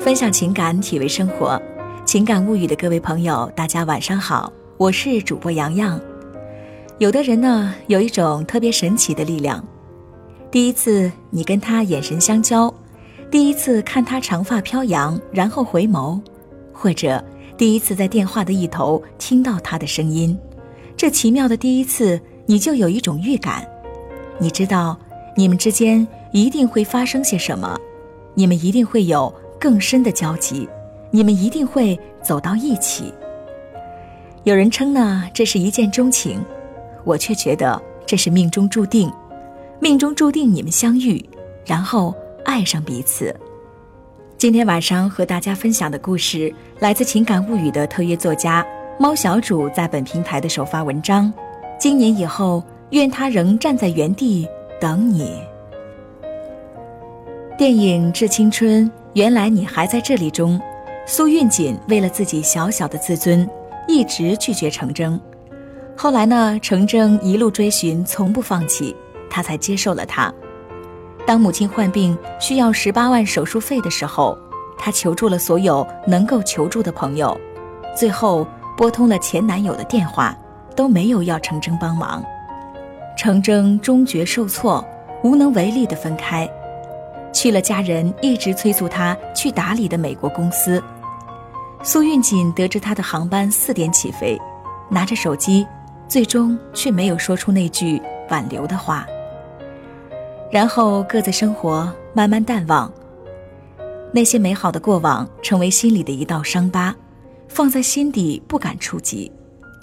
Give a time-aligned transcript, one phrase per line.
[0.00, 1.60] 分享情感，体味生活，
[2.04, 6.00] 情感物语的各位朋友，大家晚上好，我是主播洋洋。
[6.98, 9.62] 有的人呢，有一种特别神奇的力量，
[10.52, 12.72] 第一次你跟他眼神相交，
[13.28, 16.20] 第一次看他长发飘扬，然后回眸，
[16.72, 17.22] 或者
[17.56, 20.38] 第一次在电话的一头听到他的声音，
[20.96, 23.66] 这奇妙的第一次，你就有一种预感，
[24.38, 24.96] 你知道
[25.36, 27.76] 你们之间一定会发生些什么，
[28.34, 29.34] 你们一定会有。
[29.58, 30.68] 更深的交集，
[31.10, 33.12] 你们一定会走到一起。
[34.44, 36.42] 有人称呢，这是一见钟情，
[37.04, 39.12] 我却觉得这是命中注定，
[39.80, 41.22] 命中注定你们相遇，
[41.66, 43.34] 然后爱上彼此。
[44.38, 48.64] 今天晚上和大家分享的故事，来自《情感物语》的特约作家
[48.98, 51.32] 猫小主在本平台的首发文章。
[51.78, 54.46] 今年以后，愿他仍站在原地
[54.80, 55.32] 等你。
[57.58, 58.88] 电影《致青春》。
[59.14, 60.60] 原来你还在这里中，
[61.06, 63.48] 苏运锦为了自己小小的自尊，
[63.86, 65.18] 一直拒绝程铮。
[65.96, 68.94] 后来呢，程铮一路追寻，从不放弃，
[69.28, 70.32] 他才接受了他。
[71.26, 74.38] 当母亲患病需要十八万手术费的时候，
[74.78, 77.38] 他求助了所有能够求助的朋友，
[77.96, 80.36] 最后拨通了前男友的电话，
[80.76, 82.22] 都没有要程铮帮忙。
[83.16, 84.84] 程铮终觉受挫，
[85.24, 86.48] 无能为力的分开。
[87.32, 90.82] 去了家人一直催促他去打理的美国公司，
[91.82, 94.40] 苏运锦得知他的航班四点起飞，
[94.90, 95.66] 拿着手机，
[96.08, 99.06] 最终却没有说出那句挽留的话。
[100.50, 102.90] 然后各自生活，慢慢淡忘。
[104.10, 106.96] 那些美好的过往成为心里的一道伤疤，
[107.46, 109.30] 放在心底不敢触及，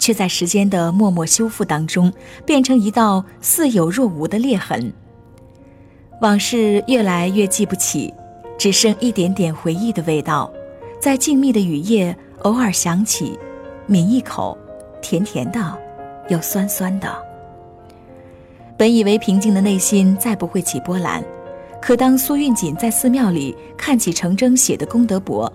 [0.00, 2.12] 却在时间的默默修复当中，
[2.44, 4.92] 变成一道似有若无的裂痕。
[6.20, 8.12] 往事越来越记不起，
[8.58, 10.50] 只剩一点点回忆的味道，
[10.98, 13.38] 在静谧的雨夜偶尔想起，
[13.86, 14.56] 抿一口，
[15.02, 15.78] 甜甜的，
[16.28, 17.14] 又酸酸的。
[18.78, 21.22] 本以为平静的内心再不会起波澜，
[21.82, 25.46] 可当苏运锦在寺庙里看起程铮写的功德簿，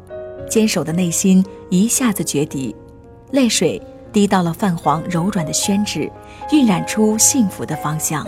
[0.47, 2.75] 坚守的内心一下子决堤，
[3.31, 3.81] 泪水
[4.13, 6.11] 滴到了泛黄柔软的宣纸，
[6.51, 8.23] 晕染出幸福的芳香。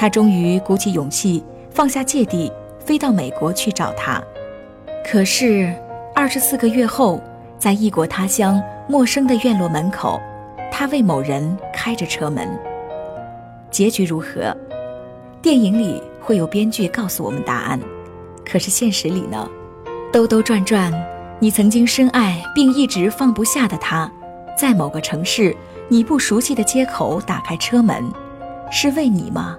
[0.00, 4.18] 他终于鼓起勇气，放下芥蒂，飞到美国去找他。
[5.04, 5.70] 可是，
[6.14, 7.20] 二十四个月后，
[7.58, 8.58] 在异国他乡
[8.88, 10.18] 陌生的院落门口，
[10.72, 12.48] 他为某人开着车门。
[13.70, 14.56] 结局如何？
[15.42, 17.78] 电影里会有编剧告诉我们答案，
[18.42, 19.46] 可是现实里呢？
[20.10, 20.90] 兜兜转转，
[21.38, 24.10] 你曾经深爱并一直放不下的他，
[24.56, 25.54] 在某个城市
[25.90, 28.10] 你不熟悉的街口打开车门，
[28.70, 29.58] 是为你吗？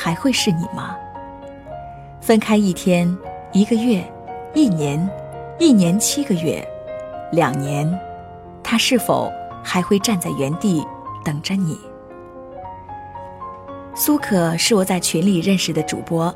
[0.00, 0.96] 还会是你吗？
[2.20, 3.18] 分开一天、
[3.52, 4.00] 一个月、
[4.54, 5.10] 一年、
[5.58, 6.64] 一年七个月、
[7.32, 7.98] 两年，
[8.62, 10.86] 他是否还会站在原地
[11.24, 11.76] 等着你？
[13.92, 16.32] 苏可是我在群里认识的主播，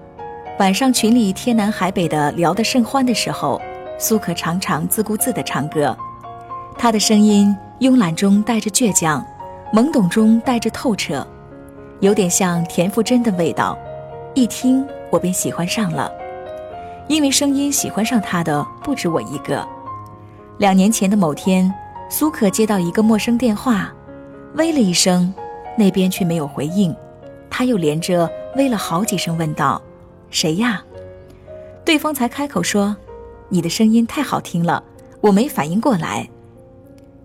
[0.58, 3.62] 晚上群里天南海北的聊得甚欢的时候，
[3.96, 5.96] 苏可常常自顾自地唱歌，
[6.76, 9.24] 他的声音慵懒中带着倔强，
[9.72, 11.24] 懵懂中带着透彻。
[12.02, 13.78] 有点像田馥甄的味道，
[14.34, 16.10] 一听我便喜欢上了。
[17.06, 19.64] 因为声音喜欢上他的不止我一个。
[20.58, 21.72] 两年前的某天，
[22.10, 23.94] 苏可接到一个陌生电话，
[24.54, 25.32] 喂了一声，
[25.78, 26.92] 那边却没有回应。
[27.48, 29.80] 他又连着喂了好几声，问道
[30.28, 30.82] ：“谁呀？”
[31.86, 32.96] 对方才开口说
[33.48, 34.82] ：“你的声音太好听了，
[35.20, 36.28] 我没反应过来。”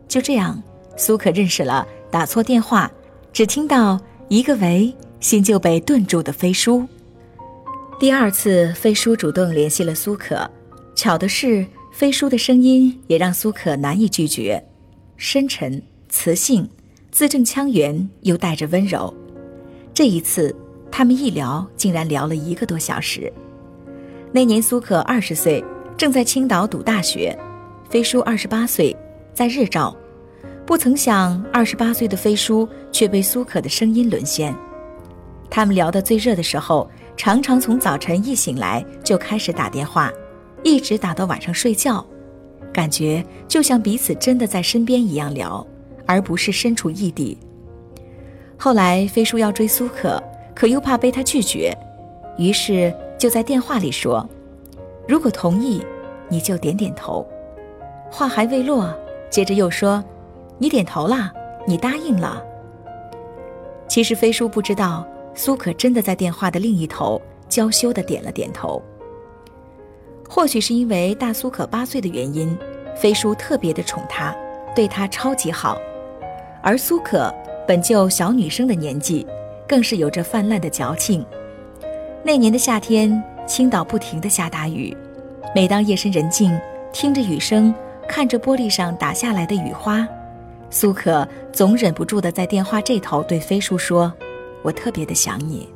[0.08, 0.62] 就这样，
[0.96, 2.92] 苏可认识了打错电话，
[3.34, 4.00] 只听到。
[4.30, 6.86] 一个为，心就被顿住的飞书。
[7.98, 10.50] 第二次，飞书主动联系了苏可。
[10.96, 14.62] 巧的是，飞书的声音也让苏可难以拒绝，
[15.16, 16.70] 深沉、磁性、
[17.10, 19.14] 字正腔圆，又带着温柔。
[19.94, 20.54] 这一次，
[20.92, 23.32] 他们一聊，竟然聊了一个多小时。
[24.34, 25.64] 那年，苏可二十岁，
[25.96, 27.34] 正在青岛读大学；
[27.90, 28.94] 飞书二十八岁，
[29.34, 29.96] 在日照。
[30.68, 34.54] 不曾想，二十八岁的飞叔却被苏可的声音沦陷。
[35.50, 40.12] 他们聊得最热的时候，常常从早晨一醒来就开始打电话，
[40.64, 42.06] 一直打到晚上睡觉，
[42.74, 45.66] 感觉就像彼此真的在身边一样聊，
[46.06, 47.38] 而不是身处异地。
[48.58, 50.22] 后来飞叔要追苏可，
[50.54, 51.74] 可又怕被他拒绝，
[52.38, 54.30] 于是就在电话里说
[55.08, 55.82] ：“如果同意，
[56.28, 57.26] 你就点点头。”
[58.12, 58.94] 话还未落，
[59.30, 60.04] 接着又说。
[60.58, 61.32] 你点头了，
[61.66, 62.44] 你答应了。
[63.88, 68.82] 其实飞叔不知道，苏可真的在电话的另一头娇羞的点了点头。
[70.30, 72.58] 或许是因为大苏可八岁的原因，
[72.96, 74.36] 飞叔特别的宠她，
[74.76, 75.78] 对她超级好。
[76.62, 77.34] 而苏可
[77.66, 79.26] 本就小女生的年纪，
[79.68, 81.26] 更是有着泛滥的矫情。
[82.24, 84.96] 那年的夏天，青岛不停的下大雨，
[85.56, 86.60] 每当夜深人静，
[86.92, 87.74] 听着雨声，
[88.06, 90.06] 看着玻璃上打下来的雨花，
[90.70, 94.12] 苏可总忍不住的在电话这头对飞叔说
[94.64, 95.70] ：“我特别的想你。”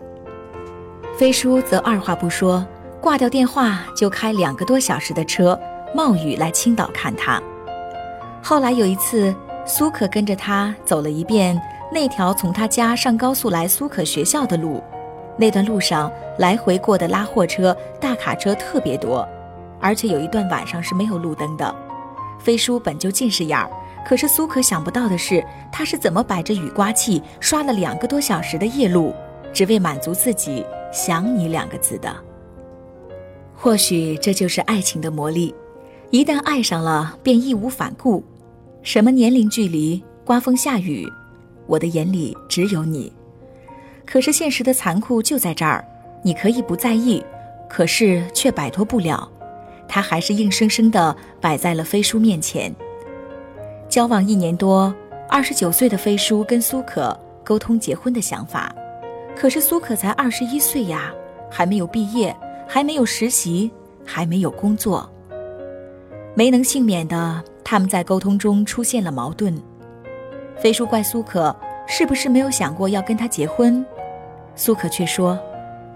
[1.17, 2.65] 飞叔则二话不说。
[3.01, 5.59] 挂掉电话就开两个多小时的车，
[5.95, 7.41] 冒雨来青岛看他。
[8.43, 9.33] 后来有一次，
[9.65, 11.59] 苏可跟着他走了一遍
[11.91, 14.83] 那条从他家上高速来苏可学校的路。
[15.35, 19.27] 那段路上来回过的拉货车、大卡车特别多，
[19.79, 21.75] 而且有一段晚上是没有路灯的。
[22.39, 23.67] 飞叔本就近视眼儿，
[24.05, 29.13] 可是苏可想不到的是，他是怎么摆着雨刮器刷了两个多小时的夜路，
[29.53, 32.13] 只为满足自己想你两个字的。
[33.55, 35.53] 或许这就是爱情的魔力，
[36.09, 38.23] 一旦爱上了，便义无反顾。
[38.81, 41.07] 什么年龄距离，刮风下雨，
[41.67, 43.13] 我的眼里只有你。
[44.03, 45.85] 可是现实的残酷就在这儿，
[46.23, 47.23] 你可以不在意，
[47.69, 49.31] 可是却摆脱不了，
[49.87, 52.75] 他还是硬生生的摆在了飞书面前。
[53.91, 54.95] 交往一年多，
[55.27, 58.73] 二十九岁的飞叔跟苏可沟通结婚的想法，
[59.35, 61.11] 可是苏可才二十一岁呀，
[61.49, 62.33] 还没有毕业。
[62.65, 63.69] 还没有实习，
[64.05, 65.09] 还没有工作，
[66.33, 69.53] 没能幸免的，他们在沟通中出现了矛盾。
[70.55, 71.53] 飞叔怪苏可
[71.85, 73.85] 是不是没有想过要跟他结婚，
[74.55, 75.37] 苏可却说：“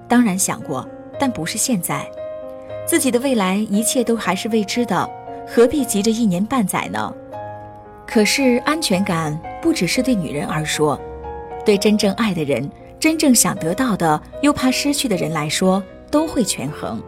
[0.06, 0.86] 当然想过，
[1.18, 2.06] 但不是现在。
[2.86, 5.09] 自己的未来一切都还是未知的，
[5.47, 7.15] 何必急着一年半载呢？”
[8.15, 10.97] 可是安全感不只是对女人而说，
[11.65, 15.83] 对真正爱的人、真正想得到的又怕失去的人来说。
[16.09, 17.03] 都会权衡。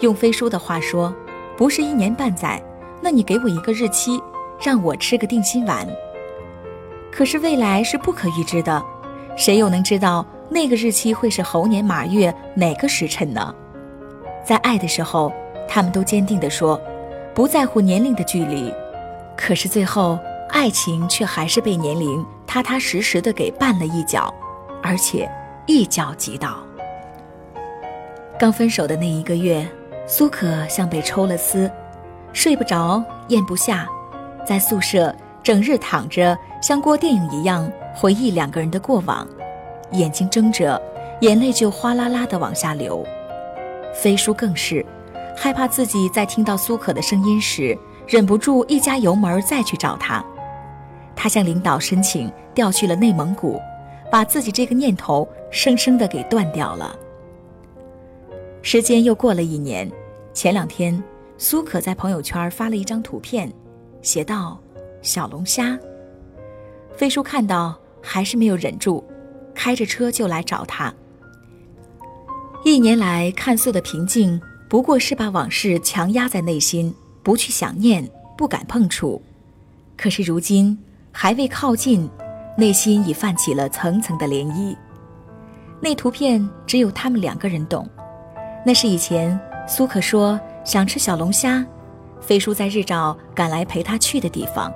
[0.00, 1.14] 用飞书的话说，
[1.56, 2.60] 不是一年半载，
[3.00, 4.20] 那你给我一个日期，
[4.60, 5.86] 让我吃个定心丸。
[7.12, 8.84] 可是未来是不可预知的，
[9.36, 13.54] 谁又能知道那个日期会是猴年马月哪个时辰呢？
[14.44, 15.32] 在爱的时候，
[15.68, 16.80] 他们都坚定地说，
[17.32, 18.74] 不在乎年龄的距离。
[19.40, 20.18] 可是最后，
[20.50, 24.34] 爱情却还是被年龄踏踏实实的给绊了一脚，
[24.82, 25.30] 而且
[25.66, 26.58] 一脚击倒。
[28.36, 29.66] 刚分手的那一个月，
[30.08, 31.70] 苏可像被抽了丝，
[32.32, 33.88] 睡不着，咽不下，
[34.44, 39.26] 在宿舍整日躺着，像过电影一样回忆两个人的过往，
[39.92, 40.80] 眼睛睁着，
[41.20, 43.06] 眼泪就哗啦啦的往下流。
[43.94, 44.84] 飞叔更是
[45.36, 47.78] 害怕自己在听到苏可的声音时，
[48.08, 50.24] 忍不住一加油门再去找他。
[51.14, 53.60] 他向领导申请调去了内蒙古，
[54.10, 56.98] 把自己这个念头生生的给断掉了。
[58.62, 59.90] 时间又过了一年，
[60.32, 61.02] 前两天，
[61.36, 63.52] 苏可在朋友圈发了一张图片，
[64.00, 64.58] 写道
[65.02, 65.78] ：“小龙虾。”
[66.96, 69.04] 飞叔看到还是没有忍住，
[69.54, 70.92] 开着车就来找他。
[72.64, 76.92] 一年来看似的平静，不过是把往事强压在内心，
[77.28, 78.08] 不去想念，
[78.38, 79.20] 不敢碰触。
[79.98, 80.78] 可是如今
[81.12, 82.08] 还未靠近，
[82.56, 84.74] 内心已泛起了层层的涟漪。
[85.78, 87.86] 那图片只有他们两个人懂。
[88.64, 91.62] 那是以前苏可说想吃小龙虾，
[92.18, 94.72] 飞叔在日照赶来陪他去的地方。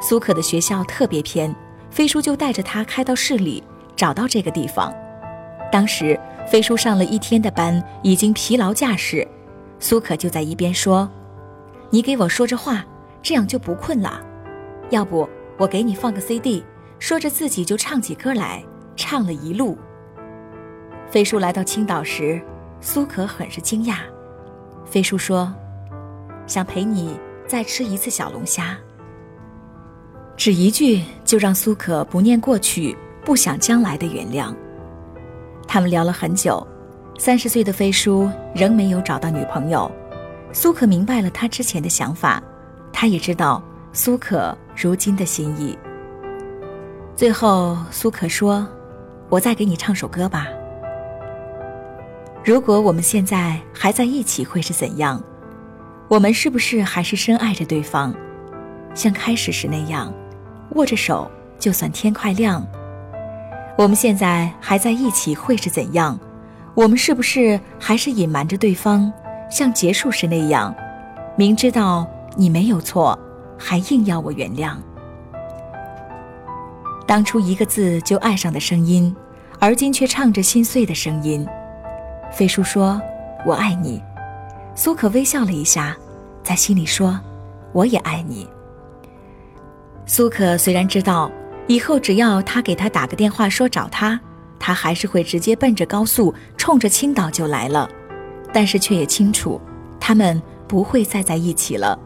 [0.00, 1.52] 苏可的学校特别偏，
[1.90, 3.60] 飞叔就带着他开到市里，
[3.96, 4.94] 找到这个地方。
[5.72, 9.26] 当时飞叔上了一天的班，已经疲劳驾驶，
[9.80, 11.10] 苏可就在一边说
[11.90, 12.84] ：“你给我说着话，
[13.22, 14.20] 这样就不困了。
[14.90, 15.28] 要不
[15.58, 16.64] 我给你放个 CD。”
[16.98, 18.64] 说着自己就唱起歌来，
[18.96, 19.76] 唱了一路。
[21.10, 22.40] 飞叔来到青岛时。
[22.80, 23.96] 苏可很是惊讶，
[24.84, 25.52] 飞叔说
[26.46, 28.78] ：“想陪你再吃一次小龙虾。”
[30.36, 34.54] 只一句就让苏可不念过去，不想将来的原谅。
[35.66, 36.66] 他们聊了很久，
[37.18, 39.90] 三十岁的飞叔仍没有找到女朋友。
[40.58, 42.42] 苏可明白了他之前的想法，
[42.90, 45.78] 他也知道苏可如今的心意。
[47.14, 48.66] 最后，苏可说
[49.28, 50.46] ：“我再给你唱首歌吧。”
[52.42, 55.22] 如果我们现在还在一起，会是怎样？
[56.08, 58.14] 我们是不是还是深爱着对方，
[58.94, 60.10] 像开始时那样，
[60.70, 62.66] 握着手就算天快亮？
[63.76, 66.18] 我们现在还在一起，会是怎样？
[66.74, 69.12] 我们是不是还是隐瞒着对方，
[69.48, 70.74] 像结束时那样，
[71.36, 73.18] 明知道你没有错，
[73.58, 74.74] 还硬要我原谅？
[77.06, 79.14] 当初一个字就爱上的声音，
[79.60, 81.46] 而今却唱着心碎的声音。
[82.32, 83.00] 飞叔说
[83.46, 84.02] ：“我爱你。”
[84.74, 85.96] 苏可微笑了一下，
[86.42, 87.18] 在心里说
[87.72, 88.48] ：“我也爱你。”
[90.04, 91.30] 苏可虽然知道
[91.66, 94.20] 以后只要他给他打个电话说找他，
[94.58, 97.88] 他还是会直接奔着高速冲着青岛就来了，
[98.56, 99.60] 但是却也清楚，
[100.00, 101.98] 他们不会再在一起了。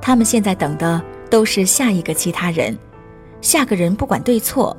[0.00, 1.00] 他们现在等的
[1.30, 2.76] 都是下一个其他人，
[3.40, 4.76] 下个人不管对错，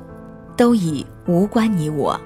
[0.58, 2.20] 都已无关你我。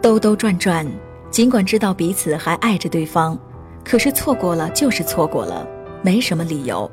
[0.00, 0.86] 兜兜转转。
[1.30, 3.38] 尽管知道彼此还爱着对方，
[3.84, 5.68] 可是错过了就是错过了，
[6.00, 6.90] 没什么理由。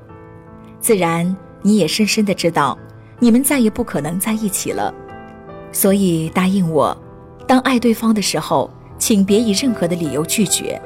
[0.82, 2.78] 自然，你也深深的知道，
[3.20, 4.94] 你们再也不可能在一起了。
[5.72, 6.96] 所以答应我，
[7.48, 8.70] 当爱对方的时候，
[9.06, 10.82] 请别以任何的理由拒绝；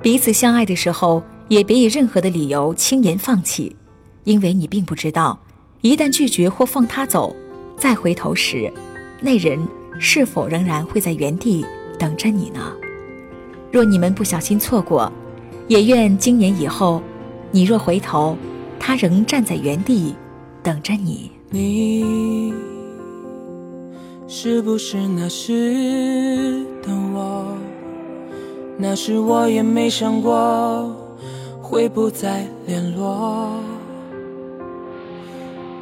[0.00, 3.76] 彼此相爱的时候，也别以任何的理由轻言放弃，
[4.24, 5.38] 因为你并不知道，
[5.82, 7.36] 一旦拒绝或放他走，
[7.76, 8.72] 再回头时，
[9.20, 9.58] 那人
[9.98, 11.66] 是否仍然会在原地。
[11.98, 12.72] 等着你呢。
[13.70, 15.12] 若你们不小心错过，
[15.68, 17.02] 也愿今年以后，
[17.50, 18.38] 你若回头，
[18.80, 20.14] 他仍站在原地
[20.62, 21.30] 等着你。
[21.50, 22.54] 你
[24.26, 27.56] 是不是那时的我？
[28.76, 30.94] 那时我也没想过
[31.62, 33.50] 会不再联络。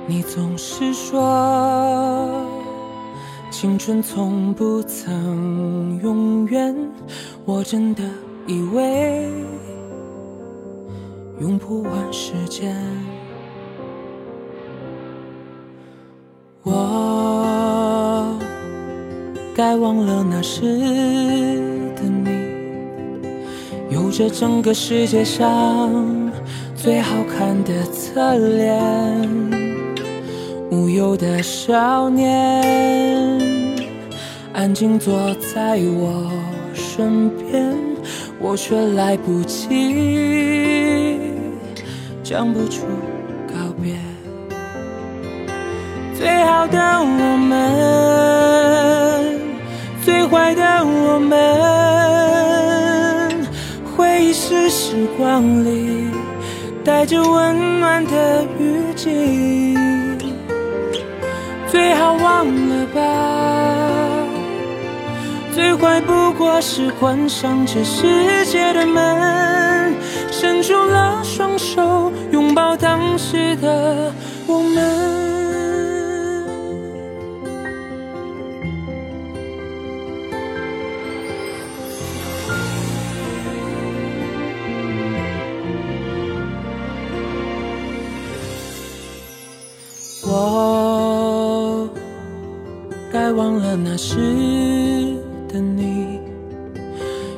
[0.06, 2.50] 你总是说。
[3.50, 6.74] 青春从不曾永远，
[7.44, 8.02] 我真的
[8.46, 9.30] 以为
[11.38, 12.74] 用不完时间。
[16.64, 16.72] 我
[19.54, 20.62] 该忘了那时
[21.94, 22.30] 的你，
[23.90, 25.92] 有着整个世界上
[26.74, 28.82] 最好看的侧脸，
[30.70, 32.62] 无忧的少年。
[34.54, 35.14] 安静坐
[35.54, 36.30] 在我
[36.72, 37.74] 身边，
[38.38, 41.20] 我却来不及
[42.22, 42.86] 讲不出
[43.48, 43.96] 告别。
[46.14, 47.04] 最好的我
[47.36, 48.71] 们，
[50.04, 51.38] 最坏的我们，
[53.96, 56.10] 回忆是时光里
[56.84, 59.78] 带着温暖的雨季，
[61.68, 63.00] 最好忘了吧。
[65.54, 69.94] 最坏不过是关上这世界的门，
[70.32, 74.12] 伸出了双手，拥抱当时的
[74.48, 75.21] 我们。
[93.52, 94.16] 忘了那时。
[95.46, 96.18] 的你，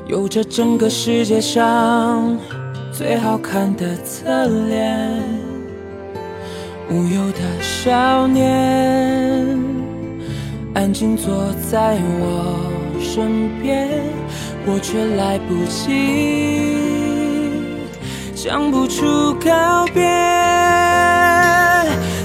[0.07, 2.39] 有着整个世界上
[2.93, 5.11] 最好看的侧脸，
[6.89, 9.59] 无忧的少年，
[10.75, 13.89] 安静坐在我身边，
[14.65, 16.79] 我却来不及
[18.37, 20.05] 讲不出告别。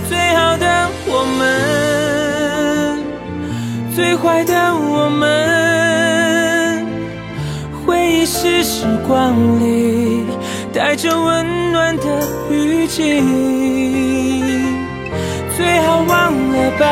[0.08, 1.69] 最好的我们，
[4.22, 6.86] 坏的我们。
[7.86, 10.26] 回忆是时光里
[10.74, 12.04] 带着温暖的
[12.52, 13.22] 雨季，
[15.58, 16.86] 最好忘了吧。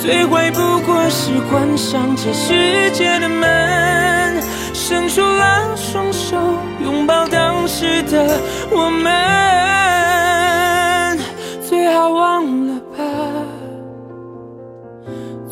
[0.00, 4.42] 最坏不过是关上这世界的门，
[4.72, 6.36] 伸出了双手，
[6.82, 9.12] 拥抱当时的我们，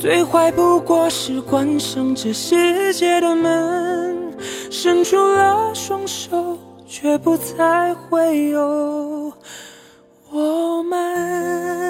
[0.06, 4.32] 最坏不过是关上这世界的门，
[4.70, 9.32] 伸出了双手，却不再会有
[10.30, 11.85] 我们。